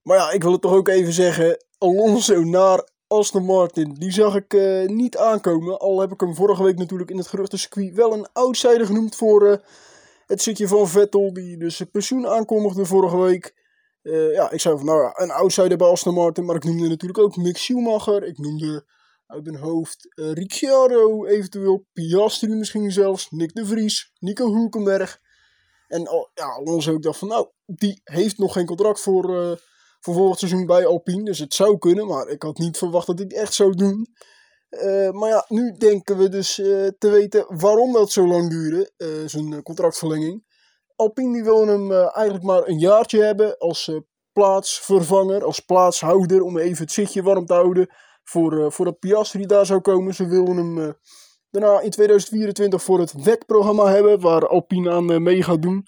[0.02, 1.66] Maar ja, ik wil het toch ook even zeggen.
[1.78, 3.94] Alonso naar Aston Martin.
[3.94, 5.80] Die zag ik uh, niet aankomen.
[5.80, 9.48] Al heb ik hem vorige week natuurlijk in het geruchtencircuit wel een outsider genoemd voor
[9.48, 9.56] uh,
[10.26, 11.34] het zitje van Vettel.
[11.34, 13.56] Die dus pensioen aankondigde vorige week.
[14.04, 16.46] Uh, ja, ik zei van nou ja, een outsider bij Aston Martin.
[16.46, 18.24] Maar ik noemde natuurlijk ook Mick Schumacher.
[18.24, 18.86] Ik noemde
[19.28, 23.28] uit mijn hoofd Ricciardo, eventueel Piastri misschien zelfs.
[23.30, 25.22] Nick de Vries, Nico Hulkenberg.
[25.94, 29.52] En oh, ja, Alonso, ik dacht van nou, die heeft nog geen contract voor, uh,
[30.00, 31.24] voor volgend seizoen bij Alpine.
[31.24, 34.08] Dus het zou kunnen, maar ik had niet verwacht dat hij het echt zou doen.
[34.70, 38.92] Uh, maar ja, nu denken we dus uh, te weten waarom dat zo lang duurde,
[39.26, 40.44] zijn contractverlenging.
[40.96, 43.92] Alpine die wil hem eigenlijk maar een jaartje hebben als
[44.32, 47.88] plaatsvervanger, als plaatshouder, om even het zitje warm te houden
[48.24, 50.14] voor, voor dat Piastri daar zou komen.
[50.14, 50.96] Ze wilden hem
[51.54, 55.88] daarna in 2024 voor het WEC-programma hebben, waar Alpine aan uh, mee gaat doen.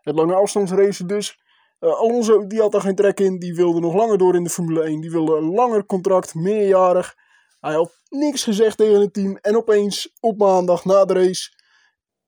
[0.00, 1.40] Het lange afstandsrace dus.
[1.80, 4.50] Uh, Alonso die had daar geen trek in, die wilde nog langer door in de
[4.50, 5.00] Formule 1.
[5.00, 7.14] Die wilde een langer contract, meerjarig.
[7.60, 9.36] Hij had niks gezegd tegen het team.
[9.36, 11.50] En opeens op maandag na de race,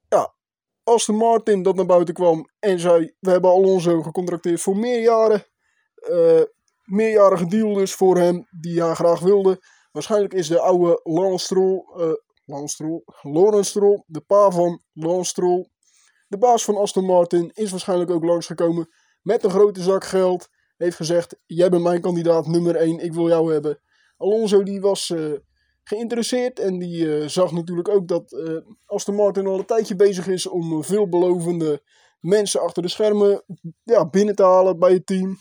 [0.09, 0.35] ja,
[0.85, 5.47] Aston Martin dat naar buiten kwam en zei: We hebben Alonso gecontracteerd voor meerjaren.
[6.11, 6.43] Uh,
[6.83, 9.63] meerjarige deal dus voor hem, die hij graag wilde.
[9.93, 11.85] Waarschijnlijk is de oude Lance Stroll,
[13.23, 15.69] Lawrence Stroll, de pa van Lance Stroll.
[16.29, 18.89] De baas van Aston Martin is waarschijnlijk ook langsgekomen
[19.23, 20.49] met een grote zak geld.
[20.77, 23.79] Heeft gezegd, jij bent mijn kandidaat nummer 1, ik wil jou hebben.
[24.17, 25.33] Alonso die was uh,
[25.83, 30.27] geïnteresseerd en die uh, zag natuurlijk ook dat uh, Aston Martin al een tijdje bezig
[30.27, 31.83] is om veelbelovende
[32.21, 33.43] mensen achter de schermen
[33.83, 35.39] ja, binnen te halen bij het team.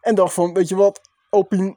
[0.00, 1.76] En dacht van, weet je wat, Alpine,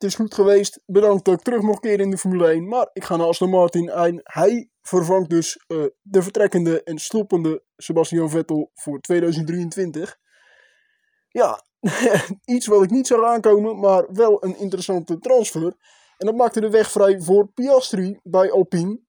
[0.00, 0.82] het is goed geweest.
[0.86, 2.68] Bedankt dat ik terug mocht keren in de Formule 1.
[2.68, 7.62] Maar ik ga naar Aston Martin en hij vervangt dus uh, de vertrekkende en stoppende
[7.76, 10.16] Sebastian Vettel voor 2023.
[11.28, 11.64] Ja,
[12.54, 15.74] iets wat ik niet zag aankomen, maar wel een interessante transfer.
[16.16, 19.00] En dat maakte de weg vrij voor Piastri bij Alpine.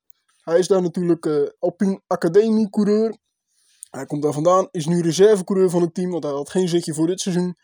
[0.41, 3.15] Hij is daar natuurlijk uh, Alpine Academie coureur.
[3.89, 6.93] Hij komt daar vandaan, is nu reservecoureur van het team, want hij had geen zitje
[6.93, 7.56] voor dit seizoen.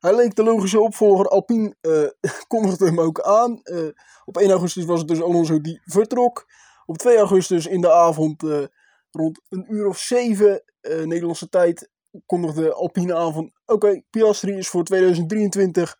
[0.00, 1.28] Hij leek de logische opvolger.
[1.28, 2.08] Alpine uh,
[2.46, 3.60] kondigde hem ook aan.
[3.64, 3.88] Uh,
[4.24, 6.46] op 1 augustus was het dus Alonso die vertrok.
[6.86, 8.64] Op 2 augustus in de avond, uh,
[9.10, 11.90] rond een uur of 7 Nederlandse tijd,
[12.26, 13.52] kondigde Alpine aan van...
[13.66, 15.96] Oké, Piastri is voor 2023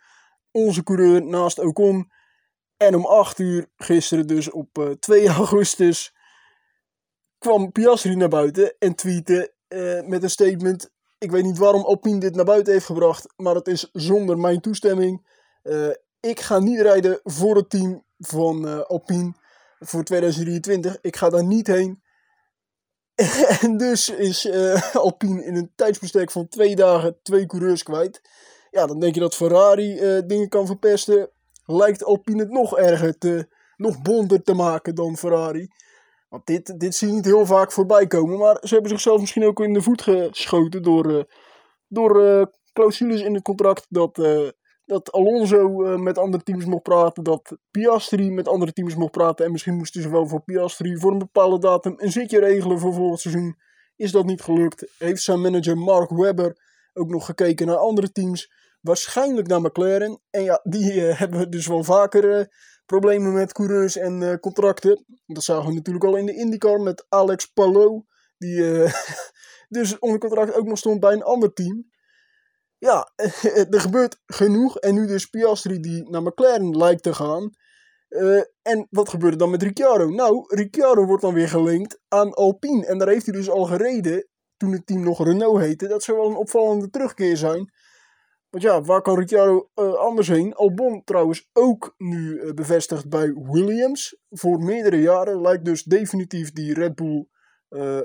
[0.51, 2.11] onze coureur naast Ocon.
[2.77, 6.15] En om 8 uur, gisteren dus op 2 augustus,
[7.39, 9.55] kwam Piastri naar buiten en tweette
[10.07, 10.91] met een statement...
[11.19, 14.61] Ik weet niet waarom Alpine dit naar buiten heeft gebracht, maar het is zonder mijn
[14.61, 15.27] toestemming.
[15.63, 15.89] Uh,
[16.21, 19.35] ik ga niet rijden voor het team van uh, Alpine
[19.79, 20.99] voor 2023.
[21.01, 22.03] Ik ga daar niet heen.
[23.61, 28.21] en dus is uh, Alpine in een tijdsbestek van twee dagen twee coureurs kwijt.
[28.71, 31.31] Ja, dan denk je dat Ferrari dingen kan verpesten.
[31.65, 35.69] Lijkt Alpine het nog erger te, nog bonter te maken dan Ferrari.
[36.29, 38.39] Want dit, dit zie je niet heel vaak voorbij komen.
[38.39, 41.23] Maar ze hebben zichzelf misschien ook in de voet geschoten door, uh,
[41.89, 43.87] door uh, clausules in het contract.
[43.89, 44.49] Dat, uh,
[44.85, 47.25] dat Alonso met andere teams mocht praten.
[47.25, 49.45] Dat Piastri met andere teams mocht praten.
[49.45, 52.93] En misschien moesten ze wel voor Piastri voor een bepaalde datum een zitje regelen voor
[52.93, 53.57] volgend seizoen.
[53.97, 54.95] Is dat niet gelukt?
[54.99, 56.57] Heeft zijn manager Mark Webber
[56.93, 58.53] ook nog gekeken naar andere teams?
[58.81, 60.21] Waarschijnlijk naar McLaren.
[60.31, 62.49] En ja, die hebben we dus wel vaker
[62.89, 65.05] problemen met coureurs en uh, contracten.
[65.27, 68.05] Dat zagen we natuurlijk al in de IndyCar met Alex Palou.
[68.39, 68.93] Die uh,
[69.79, 71.91] dus onder contract ook nog stond bij een ander team.
[72.79, 73.13] Ja,
[73.71, 74.79] er gebeurt genoeg.
[74.79, 77.51] En nu dus Piastri die naar McLaren lijkt te gaan.
[78.09, 80.09] Uh, en wat gebeurt er dan met Ricciardo?
[80.09, 82.87] Nou, Ricciardo wordt dan weer gelinkt aan Alpine.
[82.87, 85.89] En daar heeft hij dus al gereden, toen het team nog Renault heette.
[85.89, 87.73] Dat zou wel een opvallende terugkeer zijn.
[88.51, 90.55] Want ja, waar kan Ricciardo uh, anders heen?
[90.55, 94.17] Albon trouwens ook nu uh, bevestigd bij Williams.
[94.31, 97.29] Voor meerdere jaren lijkt dus definitief die Red Bull
[97.71, 98.01] uh,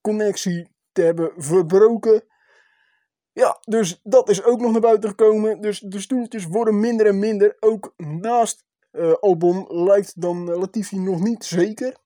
[0.00, 2.24] connectie te hebben verbroken.
[3.32, 5.60] Ja, dus dat is ook nog naar buiten gekomen.
[5.60, 7.56] Dus de stoeltjes worden minder en minder.
[7.60, 8.64] Ook naast
[9.20, 11.96] Albon lijkt dan Latifi nog niet zeker.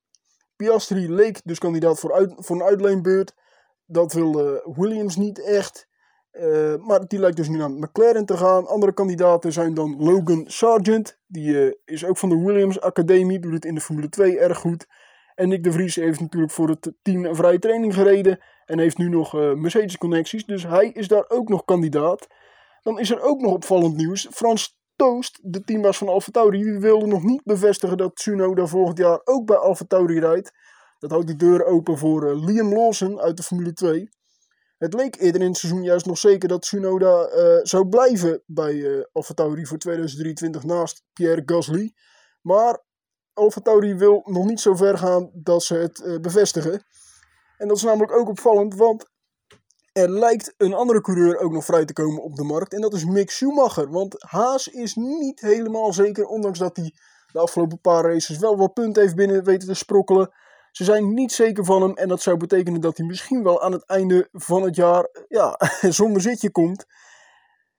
[0.57, 3.35] Piastri leek dus kandidaat voor, voor een uitleenbeurt.
[3.87, 4.33] Dat wil
[4.77, 5.88] Williams niet echt.
[6.41, 8.67] Uh, maar die lijkt dus nu naar McLaren te gaan.
[8.67, 11.19] Andere kandidaten zijn dan Logan Sargent.
[11.27, 13.39] Die uh, is ook van de Williams Academie.
[13.39, 14.87] Doet het in de Formule 2 erg goed.
[15.35, 18.39] En Nick de Vries heeft natuurlijk voor het team een vrije training gereden.
[18.65, 20.47] En heeft nu nog uh, Mercedes connecties.
[20.47, 22.27] Dus hij is daar ook nog kandidaat.
[22.83, 24.29] Dan is er ook nog opvallend nieuws.
[24.31, 29.47] Frans Toost, de teambaas van AlphaTauri, wilde nog niet bevestigen dat Tsunoda volgend jaar ook
[29.47, 30.53] bij AlphaTauri rijdt.
[30.99, 34.09] Dat houdt de deur open voor Liam Lawson uit de Formule 2.
[34.79, 38.75] Het leek eerder in het seizoen juist nog zeker dat Tsunoda uh, zou blijven bij
[38.75, 41.93] uh, AlphaTauri voor 2023 naast Pierre Gasly.
[42.43, 42.85] Maar
[43.33, 46.83] AlphaTauri wil nog niet zo ver gaan dat ze het uh, bevestigen.
[47.57, 49.11] En dat is namelijk ook opvallend, want
[49.93, 52.75] er lijkt een andere coureur ook nog vrij te komen op de markt.
[52.75, 53.91] En dat is Mick Schumacher.
[53.91, 56.95] Want Haas is niet helemaal zeker, ondanks dat hij
[57.33, 60.33] de afgelopen paar races wel wat punten heeft binnen weten te sprokkelen.
[60.79, 63.73] Ze zijn niet zeker van hem en dat zou betekenen dat hij misschien wel aan
[63.73, 65.61] het einde van het jaar ja,
[66.01, 66.85] zonder zitje komt.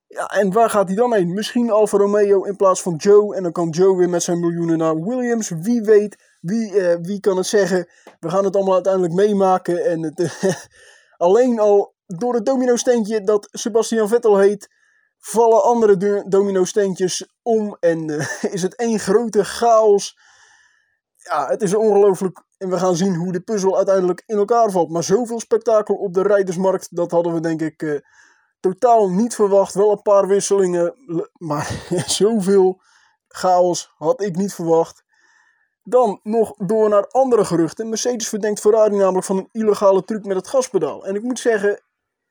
[0.07, 1.33] Ja, en waar gaat hij dan heen?
[1.33, 3.35] Misschien Alfa Romeo in plaats van Joe.
[3.35, 5.49] En dan kan Joe weer met zijn miljoenen naar Williams.
[5.49, 7.89] Wie weet, wie, eh, wie kan het zeggen?
[8.19, 9.85] We gaan het allemaal uiteindelijk meemaken.
[9.85, 10.39] En het,
[11.17, 14.69] alleen al door het domino-steentje dat Sebastian Vettel heet,
[15.17, 17.77] vallen andere domino-steentjes om.
[17.79, 20.17] En uh, is het één grote chaos.
[21.23, 24.89] Ja, het is ongelooflijk en we gaan zien hoe de puzzel uiteindelijk in elkaar valt.
[24.89, 27.99] Maar zoveel spektakel op de rijdersmarkt, dat hadden we denk ik uh,
[28.59, 29.73] totaal niet verwacht.
[29.73, 30.95] Wel een paar wisselingen,
[31.37, 31.83] maar
[32.21, 32.81] zoveel
[33.27, 35.03] chaos had ik niet verwacht.
[35.83, 37.89] Dan nog door naar andere geruchten.
[37.89, 41.05] Mercedes verdenkt Ferrari namelijk van een illegale truc met het gaspedaal.
[41.05, 41.81] En ik moet zeggen,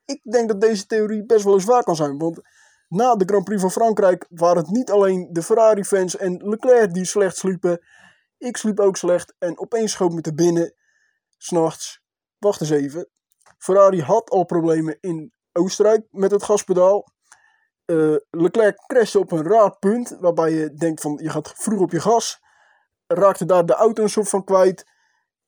[0.05, 2.17] ik denk dat deze theorie best wel eens waar kan zijn.
[2.17, 2.41] Want
[2.87, 7.05] na de Grand Prix van Frankrijk waren het niet alleen de Ferrari-fans en Leclerc die
[7.05, 7.79] slecht sliepen.
[8.39, 10.73] Ik sliep ook slecht en opeens schoot me te binnen,
[11.37, 12.01] s'nachts.
[12.37, 13.09] Wacht eens even.
[13.57, 17.07] Ferrari had al problemen in Oostenrijk met het gaspedaal.
[17.85, 21.91] Uh, Leclerc crashte op een raar punt, waarbij je denkt van je gaat vroeg op
[21.91, 22.39] je gas.
[23.07, 24.85] Raakte daar de auto een soort van kwijt.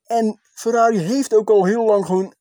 [0.04, 2.34] En Ferrari heeft ook al heel lang gewoon,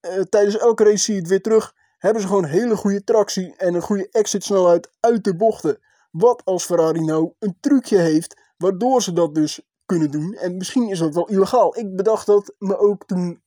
[0.00, 3.56] uh, tijdens elke race zie je het weer terug, hebben ze gewoon hele goede tractie
[3.56, 5.78] en een goede exit snelheid uit de bochten.
[6.10, 10.34] Wat als Ferrari nou een trucje heeft, waardoor ze dat dus kunnen doen.
[10.34, 11.78] En misschien is dat wel illegaal.
[11.78, 13.42] Ik bedacht dat me ook toen.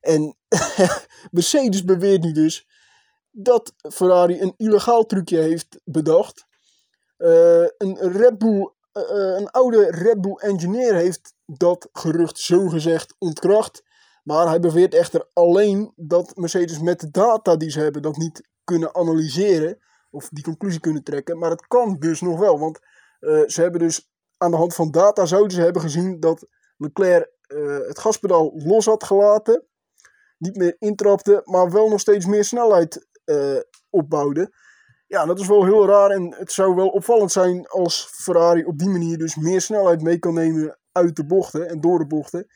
[0.00, 0.36] En
[1.30, 2.68] Mercedes beweert nu dus
[3.30, 6.46] dat Ferrari een illegaal trucje heeft bedacht.
[7.18, 13.82] Uh, een Red Bull, uh, een oude Red Bull engineer heeft dat gerucht zogezegd ontkracht.
[14.24, 18.48] Maar hij beweert echter alleen dat Mercedes met de data die ze hebben dat niet
[18.64, 19.78] kunnen analyseren.
[20.10, 21.38] Of die conclusie kunnen trekken.
[21.38, 22.58] Maar het kan dus nog wel.
[22.58, 22.78] Want
[23.46, 24.10] ze hebben dus
[24.42, 28.86] aan de hand van data zouden ze hebben gezien dat Leclerc uh, het gaspedaal los
[28.86, 29.64] had gelaten.
[30.38, 33.58] Niet meer intrapte, maar wel nog steeds meer snelheid uh,
[33.90, 34.52] opbouwde.
[35.06, 38.78] Ja, dat is wel heel raar en het zou wel opvallend zijn als Ferrari op
[38.78, 42.46] die manier dus meer snelheid mee kan nemen uit de bochten en door de bochten.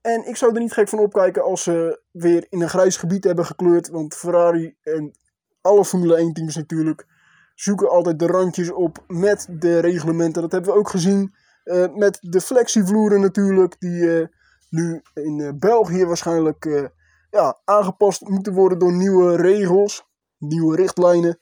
[0.00, 3.24] En ik zou er niet gek van opkijken als ze weer in een grijs gebied
[3.24, 3.88] hebben gekleurd.
[3.88, 5.12] Want Ferrari en
[5.60, 7.06] alle Formule 1 teams natuurlijk
[7.54, 10.42] zoeken altijd de randjes op met de reglementen.
[10.42, 11.34] Dat hebben we ook gezien
[11.64, 14.26] uh, met de flexievloeren natuurlijk, die uh,
[14.70, 16.90] nu in uh, België waarschijnlijk
[17.30, 21.38] ja, aangepast moeten worden door nieuwe regels, nieuwe richtlijnen.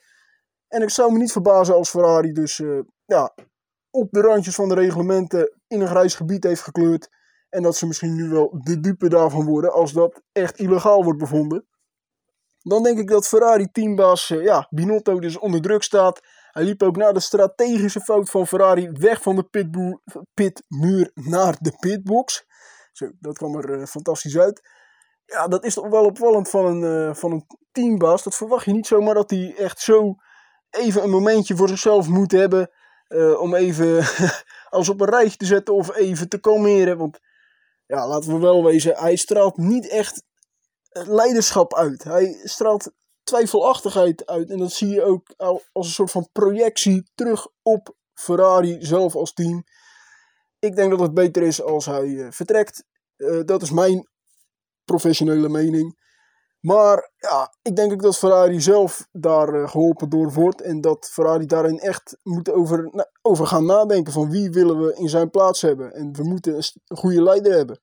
[0.68, 2.62] En ik zou me niet verbazen als Ferrari dus
[3.04, 3.34] ja,
[3.90, 7.10] op de randjes van de reglementen in een grijs gebied heeft gekleurd.
[7.48, 11.18] En dat ze misschien nu wel de dupe daarvan worden als dat echt illegaal wordt
[11.18, 11.66] bevonden.
[12.62, 16.20] Dan denk ik dat Ferrari-teambaas uh, ja, Binotto dus onder druk staat.
[16.50, 19.70] Hij liep ook na de strategische fout van Ferrari weg van de
[20.34, 22.44] pitmuur naar de pitbox.
[22.92, 24.60] Zo, dat kwam er uh, fantastisch uit.
[25.24, 28.22] Ja, dat is toch wel opvallend van een, uh, van een teambaas.
[28.22, 30.14] Dat verwacht je niet zomaar dat hij echt zo
[30.70, 32.70] even een momentje voor zichzelf moet hebben.
[33.38, 34.04] om even
[34.70, 36.98] alles op een rijtje te zetten of even te kalmeren.
[36.98, 37.20] Want
[37.86, 40.22] ja, laten we wel wezen, hij straalt niet echt
[40.90, 42.04] leiderschap uit.
[42.04, 42.90] Hij straalt
[43.22, 44.50] twijfelachtigheid uit.
[44.50, 49.32] En dat zie je ook als een soort van projectie terug op Ferrari zelf als
[49.32, 49.64] team.
[50.58, 52.84] Ik denk dat het beter is als hij uh, vertrekt.
[53.16, 54.08] Uh, dat is mijn
[54.84, 55.98] professionele mening.
[56.60, 60.60] Maar ja, ik denk ook dat Ferrari zelf daar uh, geholpen door wordt.
[60.60, 65.08] En dat Ferrari daarin echt moet over, over gaan nadenken van wie willen we in
[65.08, 65.92] zijn plaats hebben.
[65.92, 67.80] En we moeten een goede leider hebben.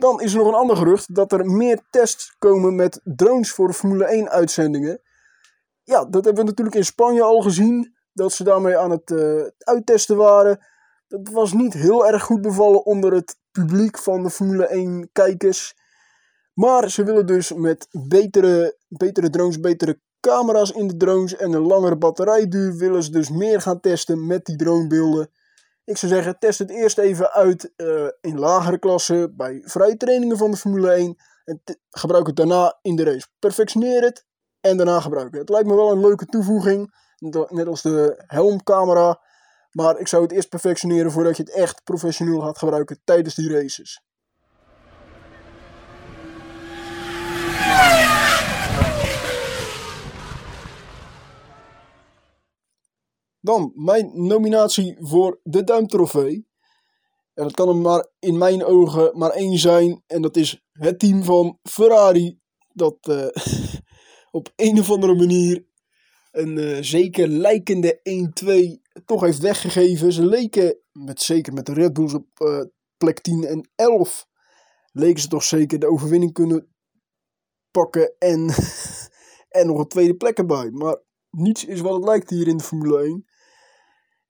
[0.00, 3.72] Dan is er nog een ander gerucht dat er meer tests komen met drones voor
[3.72, 5.00] Formule 1 uitzendingen.
[5.82, 7.94] Ja, dat hebben we natuurlijk in Spanje al gezien.
[8.12, 10.66] Dat ze daarmee aan het uh, uittesten waren.
[11.08, 15.74] Dat was niet heel erg goed bevallen onder het publiek van de Formule 1 kijkers.
[16.54, 21.66] Maar ze willen dus met betere, betere drones, betere camera's in de drones en een
[21.66, 25.30] langere batterijduur willen ze dus meer gaan testen met die dronebeelden.
[25.86, 30.36] Ik zou zeggen, test het eerst even uit uh, in lagere klassen bij vrije trainingen
[30.36, 33.26] van de Formule 1 en gebruik het daarna in de race.
[33.38, 34.26] Perfectioneer het
[34.60, 35.38] en daarna gebruiken.
[35.38, 36.94] Het lijkt me wel een leuke toevoeging,
[37.48, 39.20] net als de helmcamera.
[39.70, 43.52] Maar ik zou het eerst perfectioneren voordat je het echt professioneel gaat gebruiken tijdens die
[43.52, 44.00] races.
[53.46, 56.46] Dan mijn nominatie voor de Duimtrofee.
[57.34, 60.02] En dat kan er maar in mijn ogen maar één zijn.
[60.06, 62.38] En dat is het team van Ferrari.
[62.72, 63.26] Dat uh,
[64.38, 65.66] op een of andere manier
[66.30, 68.00] een uh, zeker lijkende
[68.94, 70.12] 1-2 toch heeft weggegeven.
[70.12, 72.64] Ze leken, met, zeker met de Red Bulls op uh,
[72.96, 74.26] plek 10 en 11,
[74.92, 76.74] leken ze toch zeker de overwinning kunnen
[77.70, 78.14] pakken.
[78.18, 78.50] En,
[79.58, 80.70] en nog een tweede plek erbij.
[80.70, 83.34] Maar niets is wat het lijkt hier in de Formule 1.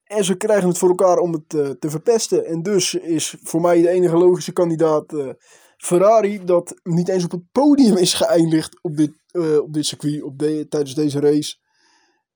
[0.07, 2.45] En ze krijgen het voor elkaar om het uh, te verpesten.
[2.45, 5.29] En dus is voor mij de enige logische kandidaat uh,
[5.77, 10.23] Ferrari, dat niet eens op het podium is geëindigd op dit, uh, op dit circuit
[10.23, 11.55] op de, tijdens deze race.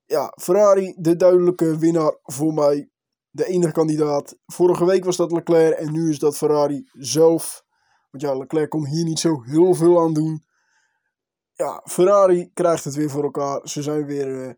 [0.05, 2.89] Ja, Ferrari, de duidelijke winnaar voor mij.
[3.29, 4.37] De enige kandidaat.
[4.45, 7.63] Vorige week was dat Leclerc en nu is dat Ferrari zelf.
[8.09, 10.45] Want ja, Leclerc kon hier niet zo heel veel aan doen.
[11.53, 13.59] Ja, Ferrari krijgt het weer voor elkaar.
[13.63, 14.57] Ze zijn weer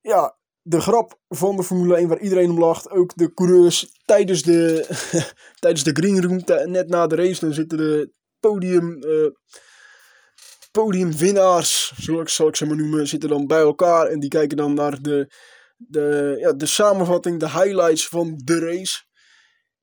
[0.00, 2.90] ja, de grap van de Formule 1 waar iedereen om lacht.
[2.90, 4.86] Ook de coureurs tijdens de,
[5.60, 9.26] tijdens de green room, net na de race, dan zitten de podium, uh,
[10.70, 14.06] podiumwinnaars, zal ik, ik ze maar noemen, zitten dan bij elkaar.
[14.06, 15.34] En die kijken dan naar de,
[15.76, 19.04] de, ja, de samenvatting, de highlights van de race.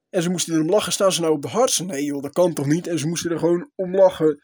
[0.10, 0.92] En ze moesten erom lachen.
[0.92, 1.84] Staan ze nou op de hardste?
[1.84, 2.88] Nee joh, dat kan toch niet?
[2.88, 4.44] En ze moesten er gewoon om lachen.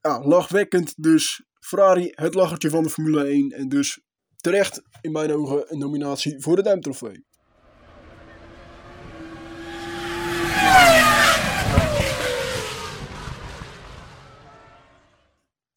[0.00, 1.44] Ja, lachwekkend dus.
[1.60, 3.50] Ferrari, het lachertje van de Formule 1.
[3.50, 4.00] En dus
[4.42, 7.24] terecht in mijn ogen een nominatie voor de Duimtrofee.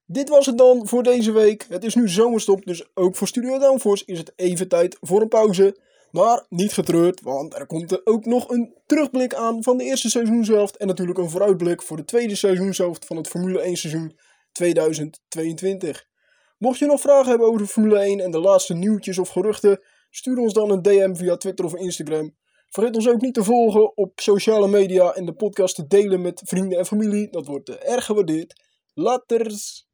[0.05, 1.65] Dit was het dan voor deze week.
[1.69, 5.27] Het is nu zomerstop, dus ook voor Studio Downforce is het even tijd voor een
[5.27, 5.77] pauze.
[6.11, 10.09] Maar niet getreurd, want er komt er ook nog een terugblik aan van de eerste
[10.09, 10.77] seizoenshelft.
[10.77, 14.19] En natuurlijk een vooruitblik voor de tweede seizoenshelft van het Formule 1 seizoen
[14.51, 16.05] 2022.
[16.57, 20.37] Mocht je nog vragen hebben over Formule 1 en de laatste nieuwtjes of geruchten, stuur
[20.37, 22.35] ons dan een DM via Twitter of Instagram.
[22.69, 26.41] Vergeet ons ook niet te volgen op sociale media en de podcast te delen met
[26.45, 27.29] vrienden en familie.
[27.29, 28.61] Dat wordt erg gewaardeerd.
[28.93, 29.87] Laters!